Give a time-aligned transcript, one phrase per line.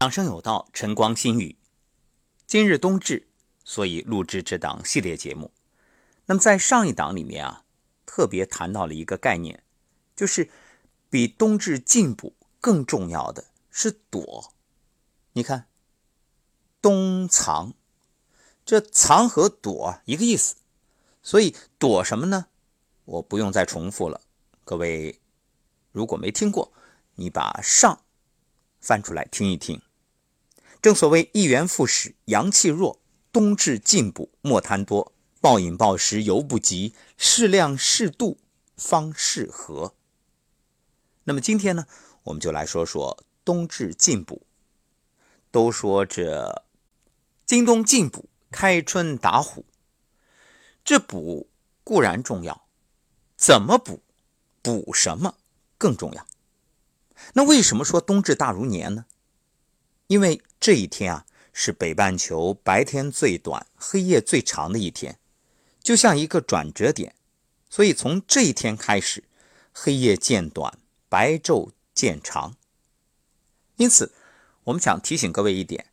[0.00, 1.58] 养生有道，晨光心语。
[2.46, 3.26] 今日冬至，
[3.64, 5.50] 所以录制这档系列节目。
[6.26, 7.64] 那么在上一档里面啊，
[8.06, 9.64] 特别谈到了一个概念，
[10.14, 10.50] 就是
[11.10, 14.54] 比冬至进补更重要的是躲。
[15.32, 15.66] 你看，
[16.80, 17.74] 冬藏，
[18.64, 20.54] 这藏和躲一个意思，
[21.24, 22.46] 所以躲什么呢？
[23.04, 24.20] 我不用再重复了。
[24.62, 25.20] 各位
[25.90, 26.72] 如果没听过，
[27.16, 28.04] 你把上
[28.80, 29.82] 翻出来听一听。
[30.80, 33.00] 正所谓一元复始，阳气弱，
[33.32, 38.38] 冬至进补莫贪多，暴饮暴食犹不及，适量适度
[38.76, 39.94] 方适合。
[41.24, 41.86] 那么今天呢，
[42.24, 44.42] 我们就来说说冬至进补。
[45.50, 46.64] 都说这
[47.46, 49.64] 今冬进补，开春打虎。
[50.84, 51.48] 这补
[51.82, 52.66] 固然重要，
[53.36, 54.02] 怎么补，
[54.62, 55.36] 补什么
[55.76, 56.26] 更重要。
[57.32, 59.06] 那为什么说冬至大如年呢？
[60.08, 65.18] 因为这一天啊，是北半球白天最短、黑夜最长的一天，
[65.82, 67.14] 就像一个转折点，
[67.68, 69.24] 所以从这一天开始，
[69.72, 70.78] 黑夜渐短，
[71.10, 72.56] 白昼渐长。
[73.76, 74.12] 因此，
[74.64, 75.86] 我们想提醒各位一点：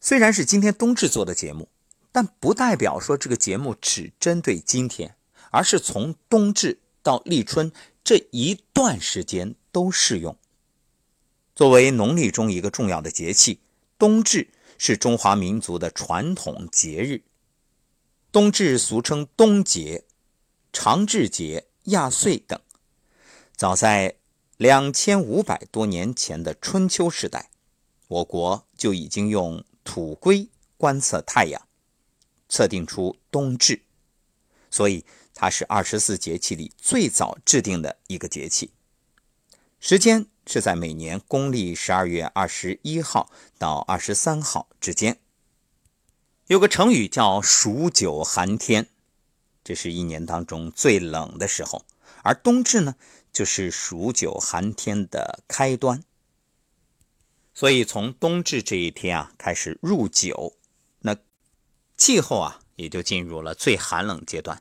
[0.00, 1.70] 虽然是今天冬至做的节目，
[2.12, 5.16] 但不代表说这个节目只针对今天，
[5.50, 7.72] 而是从冬至到立春
[8.04, 10.36] 这一段时间都适用。
[11.54, 13.60] 作为农历中一个重要的节气，
[13.96, 17.22] 冬至是中华民族的传统节日。
[18.32, 20.04] 冬至俗称冬节、
[20.72, 22.60] 长至节、亚岁等。
[23.56, 24.16] 早在
[24.56, 27.50] 两千五百多年前的春秋时代，
[28.08, 31.68] 我国就已经用土圭观测太阳，
[32.48, 33.82] 测定出冬至，
[34.68, 38.72] 所以它是二十四节气里最早制定的一个节气。
[39.78, 45.18] 时间是在每年公历十二月二十一号到二十三号之间。
[46.46, 48.88] 有个成语叫“数九寒天”，
[49.64, 51.86] 这是一年当中最冷的时候，
[52.22, 52.96] 而冬至呢，
[53.32, 56.02] 就是数九寒天的开端。
[57.54, 60.56] 所以从冬至这一天啊开始入九，
[61.00, 61.16] 那
[61.96, 64.60] 气候啊也就进入了最寒冷阶段。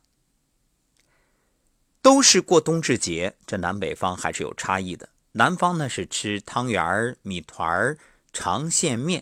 [2.02, 5.10] 都是过冬至节，这南北方还是有差异的。
[5.34, 7.98] 南方呢是吃汤圆米团
[8.32, 9.22] 长线面；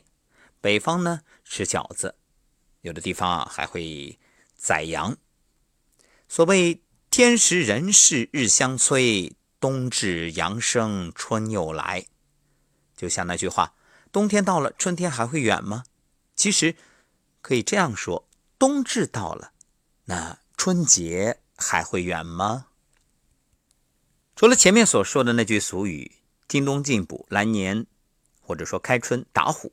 [0.59, 2.15] 北方呢吃饺子，
[2.81, 4.19] 有的地方啊还会
[4.55, 5.17] 宰羊。
[6.27, 12.05] 所谓“天时人事日相催，冬至阳生春又来”，
[12.95, 13.75] 就像那句话
[14.11, 15.85] ：“冬天到了，春天还会远吗？”
[16.35, 16.75] 其实
[17.41, 18.27] 可以这样说
[18.59, 19.53] ：“冬至到了，
[20.05, 22.67] 那春节还会远吗？”
[24.41, 26.13] 除了前面所说的那句俗语
[26.49, 27.85] “今冬进补，来年
[28.39, 29.71] 或者说开春打虎”，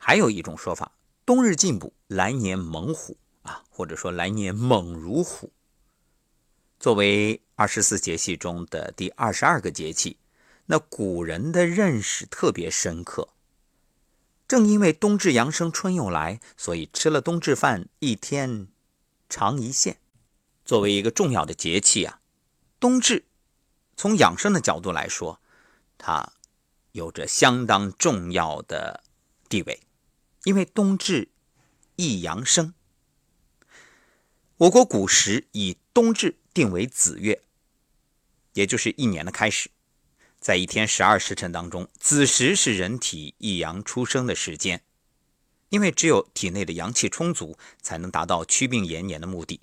[0.00, 0.92] 还有一种说法
[1.26, 5.52] “冬日进补，来年猛虎”啊，或者说“来年猛如虎”。
[6.80, 10.16] 作为二十四节气中的第二十二个节气，
[10.64, 13.28] 那古人的认识特别深刻。
[14.48, 18.68] 正因为冬至阳生春又来，所以吃了冬至饭，一天
[19.28, 19.98] 长一线。
[20.64, 22.22] 作为一个重要的节气啊，
[22.80, 23.26] 冬至。
[23.96, 25.40] 从养生的角度来说，
[25.98, 26.32] 它
[26.92, 29.02] 有着相当重要的
[29.48, 29.80] 地位，
[30.44, 31.28] 因为冬至
[31.96, 32.74] 一阳生。
[34.56, 37.42] 我国古时以冬至定为子月，
[38.52, 39.70] 也就是一年的开始。
[40.38, 44.82] 在一天十二时辰当中，子时是人体一阳出生的时间，
[45.70, 49.60] 因为只有体内的阳气充足，才能达到祛病延年的目的。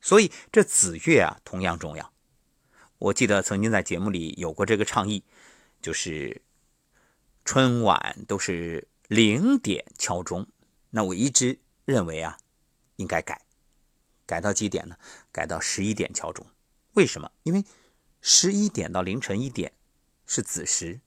[0.00, 2.12] 所以这子月啊，同样重要。
[2.98, 5.22] 我记得曾经在节目里有过这个倡议，
[5.82, 6.40] 就是
[7.44, 10.46] 春晚都是零点敲钟。
[10.90, 12.38] 那我一直认为啊，
[12.96, 13.42] 应该改，
[14.24, 14.96] 改到几点呢？
[15.30, 16.46] 改到十一点敲钟。
[16.94, 17.30] 为什么？
[17.42, 17.62] 因为
[18.22, 19.72] 十一点到凌晨一点
[20.26, 21.00] 是子时，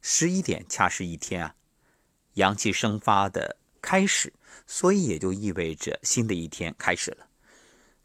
[0.00, 1.54] 十一点恰是一天啊
[2.34, 4.32] 阳气生发的开始，
[4.66, 7.26] 所以也就意味着新的一天开始了。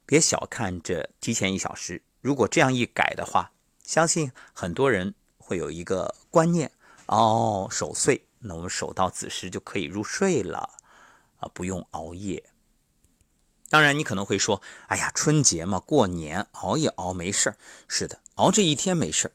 [0.06, 2.04] 别小看这提前一小时。
[2.22, 3.52] 如果这样一改的话，
[3.84, 6.72] 相信很多人会有一个观念
[7.06, 10.70] 哦，守岁，那我们守到子时就可以入睡了
[11.40, 12.44] 啊，不用熬夜。
[13.70, 17.58] 当然，你可能会说，哎呀，春节嘛，过年熬一熬没事儿
[17.88, 19.32] 是的，熬这一天没事儿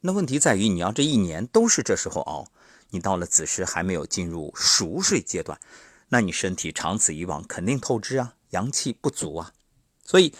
[0.00, 2.46] 那问题在于，你要这一年都是这时候熬，
[2.90, 5.60] 你到了子时还没有进入熟睡阶段，
[6.08, 9.52] 那你身体长此以往肯定透支啊，阳气不足啊，
[10.02, 10.34] 所以。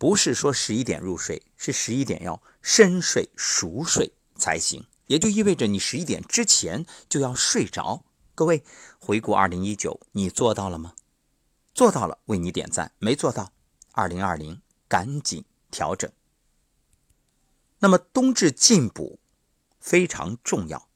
[0.00, 4.86] 不是说十一点入睡，是十一点要深睡熟睡才行。
[5.08, 8.02] 也就意味着你十一点之前就要睡着。
[8.34, 8.64] 各位，
[8.98, 10.94] 回顾二零一九，你做到了吗？
[11.74, 13.52] 做到了，为你点赞；没做到，
[13.92, 16.10] 二零二零赶紧调整。
[17.80, 19.20] 那么冬至进补
[19.78, 20.88] 非常重要，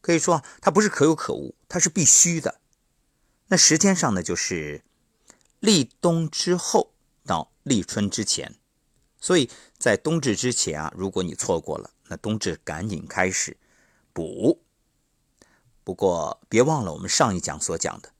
[0.00, 2.60] 可以说它不是可有可无，它是必须的。
[3.48, 4.84] 那时间上呢，就是
[5.58, 6.92] 立冬之后
[7.26, 8.54] 到立春之前，
[9.20, 13.56] 所以在冬至之前啊，如果你错过了，那冬至赶紧开始
[14.12, 14.60] 补。
[15.84, 18.12] 不过别忘了我们上一讲所讲的，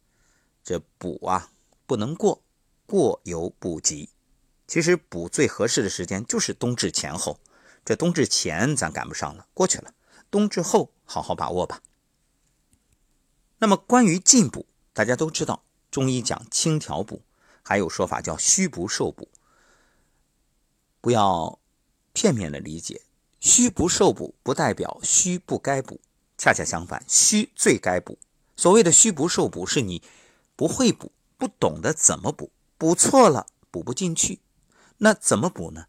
[0.63, 1.53] 这补啊
[1.87, 2.43] 不能过，
[2.87, 4.11] 过犹不及。
[4.67, 7.39] 其实补最合适的时间就是冬至前后。
[7.85, 9.93] 这冬至前咱赶不上了，过去了。
[10.31, 11.83] 冬至后好好把握吧。
[13.59, 17.23] 那么关于进补，大家都知道，中医讲清调补，
[17.63, 19.29] 还有说法叫虚不受补。
[21.01, 21.59] 不要
[22.13, 23.03] 片面的理解，
[23.41, 26.01] 虚不受补不代表虚不该补，
[26.37, 28.19] 恰恰相反，虚最该补。
[28.57, 30.03] 所谓的虚不受补，是你
[30.55, 34.41] 不会补，不懂得怎么补，补错了补不进去。
[34.99, 35.87] 那怎么补呢？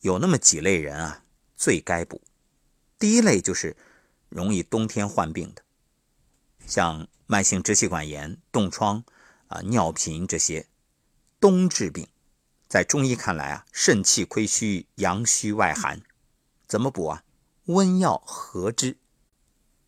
[0.00, 1.24] 有那么几类人啊，
[1.56, 2.20] 最该补。
[2.98, 3.76] 第一类就是
[4.28, 5.62] 容易冬天患病的，
[6.66, 9.02] 像慢性支气管炎、冻疮
[9.48, 10.68] 啊、尿频这些
[11.42, 12.06] 冬治病，
[12.68, 16.00] 在中医看来啊，肾气亏虚，阳虚外寒，
[16.68, 17.24] 怎么补啊？
[17.64, 18.96] 温药合之，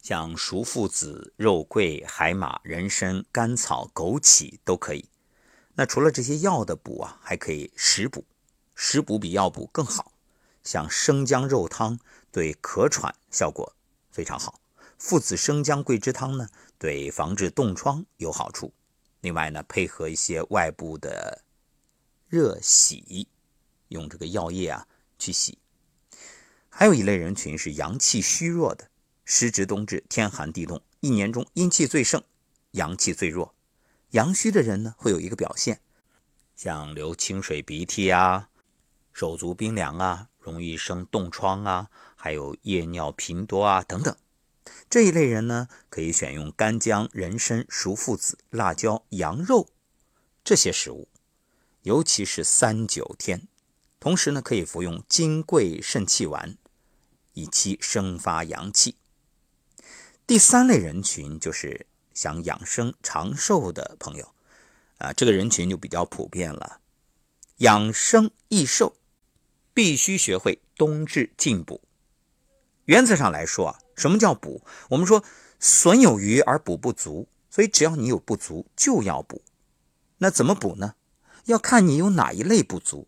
[0.03, 5.09] 像熟附子、肉桂、海马、人参、甘草、枸杞都可以。
[5.75, 8.25] 那除了这些药的补啊，还可以食补。
[8.75, 10.11] 食补比药补更好，
[10.65, 12.01] 像生姜肉汤
[12.33, 13.73] 对咳喘效果
[14.11, 14.59] 非常好，
[14.99, 16.49] 附子生姜桂枝汤呢
[16.81, 18.73] 对防治冻疮有好处。
[19.25, 21.43] 另外呢，配合一些外部的
[22.29, 23.27] 热洗，
[23.89, 24.87] 用这个药液啊
[25.19, 25.57] 去洗。
[26.69, 28.91] 还有一类人群是阳气虚弱的，
[29.25, 32.23] 时值冬至，天寒地冻，一年中阴气最盛，
[32.73, 33.55] 阳气最弱。
[34.11, 35.81] 阳虚的人呢会有一个表现，
[36.55, 38.51] 像流清水鼻涕啊。
[39.15, 44.15] 手足冰凉啊，容易生冻疮啊，还有夜尿频多啊等等，
[44.89, 49.69] 这一类人呢，可以选用干姜、人参、熟附子、辣椒、羊肉
[50.43, 51.09] 这些食物，
[51.83, 53.49] 尤其是三九天。
[53.99, 56.57] 同时呢，可以服用金匮肾气丸，
[57.33, 58.97] 以期生发阳气。
[60.27, 64.35] 第三类人群就是想养生长寿的朋友，
[64.99, 66.81] 啊，这个人群就比较普遍了，
[67.59, 68.97] 养生益寿。
[69.77, 71.83] 必须学会冬至进补。
[72.85, 74.63] 原则上来说啊，什么叫补？
[74.91, 75.23] 我们说
[75.59, 79.43] 损有余而补不足，所以只要你有不足就要补。
[80.19, 80.95] 那怎么补呢？
[81.47, 83.07] 要看你有哪一类不足。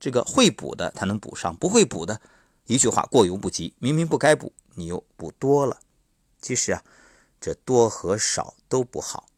[0.00, 2.20] 这个会补的他能补上，不会补的，
[2.66, 3.74] 一句话过犹不及。
[3.78, 5.80] 明明不该补，你又补多了。
[6.40, 6.84] 其实啊，
[7.40, 9.28] 这多和少都不好。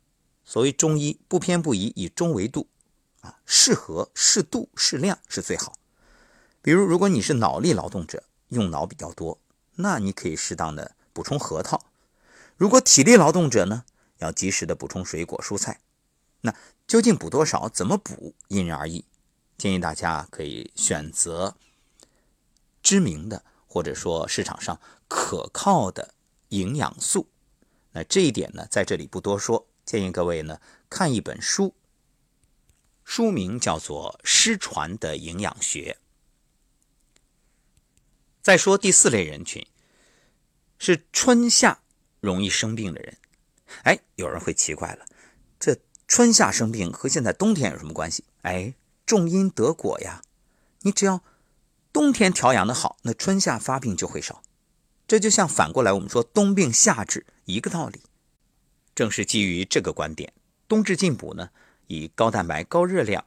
[0.45, 2.69] 所谓中医不偏不倚，以中为度
[3.21, 5.73] 啊，适合、适度、适量是最好。
[6.61, 9.39] 比如，如果你是脑力劳动者，用脑比较多，
[9.77, 11.79] 那你可以适当的补充核桃；
[12.57, 13.85] 如果体力劳动者呢，
[14.19, 15.81] 要及时的补充水果蔬菜。
[16.43, 16.55] 那
[16.87, 19.05] 究竟补多少，怎么补，因人而异。
[19.57, 21.57] 建议大家可以选择
[22.83, 26.15] 知名的或者说市场上可靠的
[26.49, 27.29] 营养素。
[27.93, 31.75] 那这一点呢，在这里不多说，建议各位呢看一本书，
[33.05, 35.99] 书名叫做《失传的营养学》。
[38.51, 39.65] 再说第四类人群，
[40.77, 41.83] 是春夏
[42.19, 43.17] 容易生病的人。
[43.85, 45.07] 哎，有人会奇怪了，
[45.61, 45.77] 这
[46.09, 48.25] 春夏生病和现在冬天有什么关系？
[48.43, 48.75] 哎，
[49.07, 50.23] 种因得果呀。
[50.81, 51.23] 你只要
[51.93, 54.43] 冬天调养的好，那春夏发病就会少。
[55.07, 58.03] 这就像反过来我们说冬病夏治一个道理。
[58.97, 60.33] 正是基于这个观点，
[60.67, 61.51] 冬至进补呢，
[61.87, 63.25] 以高蛋白、高热量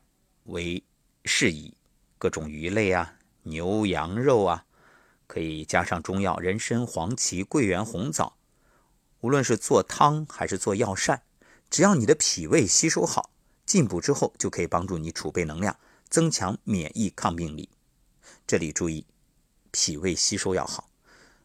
[0.48, 0.84] 为
[1.24, 1.74] 适宜，
[2.18, 4.66] 各种鱼类啊、牛羊肉啊。
[5.34, 8.34] 可以加上中药人参、黄芪、桂圆、红枣，
[9.22, 11.22] 无论是做汤还是做药膳，
[11.72, 13.32] 只要你的脾胃吸收好，
[13.66, 15.76] 进补之后就可以帮助你储备能量，
[16.08, 17.68] 增强免疫抗病力。
[18.46, 19.08] 这里注意，
[19.72, 20.88] 脾胃吸收要好。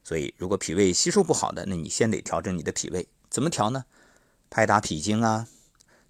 [0.05, 3.09] 所以，如果脾胃吸收不好的，那你先得调整你的脾胃。
[3.31, 3.87] 怎么调呢？
[4.51, 5.49] 拍打脾经啊，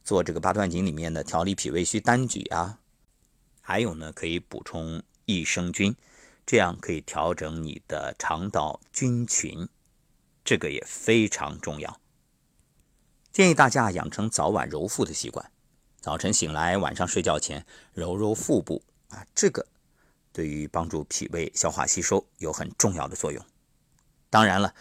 [0.02, 2.80] 做这个八段锦里面的调理脾胃虚单举啊，
[3.61, 5.94] 还有呢，可以补充益生菌。
[6.49, 9.69] 这样可以调整你的肠道菌群，
[10.43, 12.00] 这个也非常重要。
[13.31, 15.52] 建议大家养成早晚揉腹的习惯，
[16.00, 19.67] 早晨醒来，晚上睡觉前揉揉腹部啊，这个
[20.33, 23.45] 对于帮助脾胃消化吸收有很重要的作用。
[24.31, 24.75] 当然了，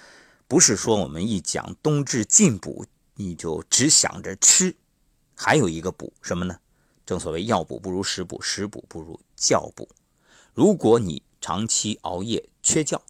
[0.47, 4.73] 不是说我们一讲冬至进补，你就只想着吃，
[5.35, 6.61] 还有一个补什么呢？
[7.05, 9.89] 正所谓药补不如食补，食补不如觉补。
[10.53, 13.01] 如果你长期熬夜缺觉，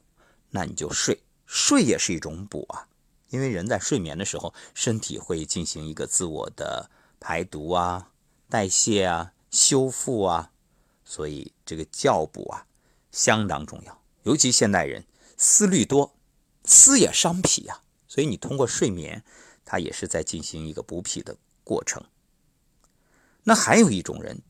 [0.52, 2.88] 那你就睡，睡也是一种补啊。
[3.30, 8.12] 因为人在睡眠的时候，身体会进行一个自我的排毒啊、
[8.48, 10.52] 代谢啊、修复啊，
[11.04, 12.68] 所以这个觉补啊
[13.12, 14.04] 相当重要。
[14.22, 15.04] 尤其现代人
[15.36, 16.16] 思虑多，
[16.64, 19.24] 思也伤脾呀，所以你通过睡眠，
[19.66, 22.04] 它也是在进行一个补脾的过程。
[23.46, 24.44] 那还有一种人，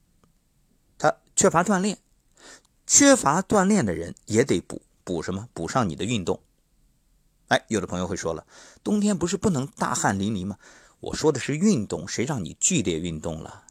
[0.98, 2.00] 他缺乏锻炼，
[2.88, 5.50] 缺乏锻炼的人也得补补什么？
[5.53, 6.41] 补上你的运动。
[7.50, 8.48] 哎，有的朋友会说了，
[8.82, 10.58] 冬天不是不能大汗淋漓吗？
[11.01, 13.65] 我说的是运动，谁让你剧烈运动了？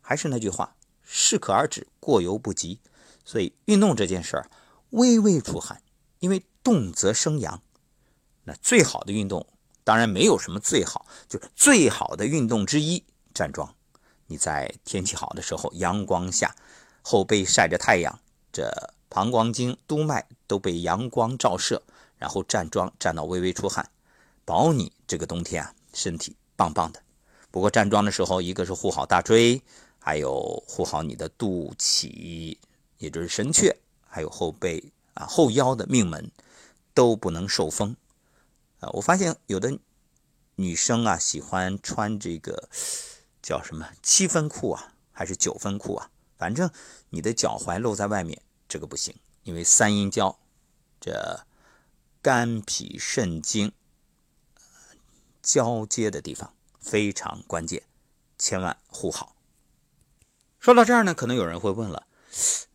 [0.00, 2.80] 还是那句话，适可而止，过犹不及。
[3.24, 4.50] 所以运动这件事儿，
[4.90, 5.80] 微微出汗，
[6.18, 7.62] 因为动则生阳。
[8.44, 9.46] 那最好的运动，
[9.84, 13.76] 当然没有什么最好，就是最好的运动之一，站桩。
[14.26, 16.54] 你在天气好的时候，阳光下，
[17.08, 18.20] 后背晒着太阳，
[18.52, 18.70] 这
[19.08, 21.82] 膀胱经、督脉都被阳光照射，
[22.18, 23.90] 然后站桩站到微微出汗，
[24.44, 27.02] 保你这个冬天啊身体棒棒的。
[27.50, 29.62] 不过站桩的时候，一个是护好大椎，
[29.98, 32.58] 还有护好你的肚脐，
[32.98, 33.74] 也就是神阙，
[34.06, 36.30] 还有后背啊后腰的命门
[36.92, 37.96] 都不能受风
[38.80, 38.90] 啊。
[38.90, 39.78] 我发现有的
[40.56, 42.68] 女生啊喜欢穿这个。
[43.40, 46.10] 叫什么七分裤啊，还是九分裤啊？
[46.38, 46.70] 反正
[47.10, 50.38] 你的脚踝露在外面，这个不行，因为三阴交，
[51.00, 51.44] 这
[52.22, 53.72] 肝脾肾经
[55.42, 57.82] 交接的地方非常关键，
[58.38, 59.34] 千万护好。
[60.60, 62.06] 说到这儿呢，可能有人会问了，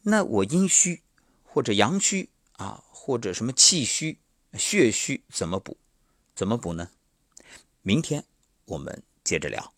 [0.02, 1.02] 那我阴虚
[1.44, 4.20] 或者阳虚啊，或者什么气虚、
[4.54, 5.78] 血虚怎么补？
[6.36, 6.90] 怎么补呢？
[7.82, 8.26] 明天
[8.66, 9.74] 我们接着聊。